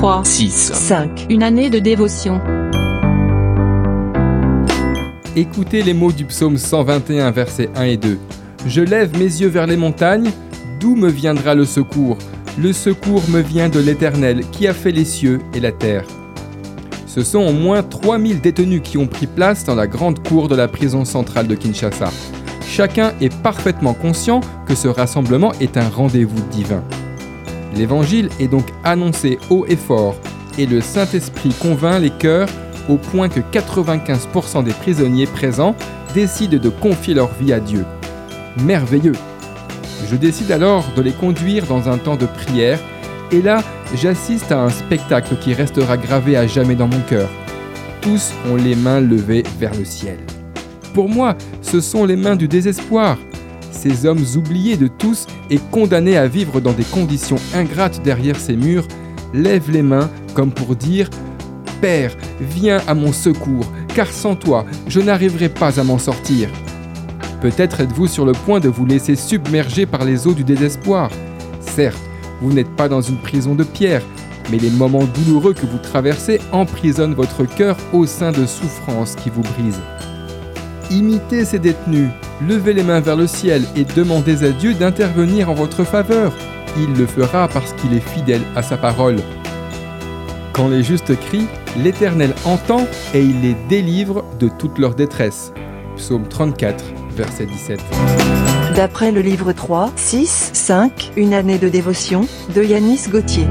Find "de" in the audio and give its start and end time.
1.68-1.78, 13.68-13.78, 20.48-20.56, 21.46-21.54, 36.58-36.68, 40.96-41.02, 42.16-42.26, 54.76-54.88, 68.60-68.68, 73.54-73.64, 78.30-78.44, 94.38-94.48, 101.58-101.68, 102.54-102.62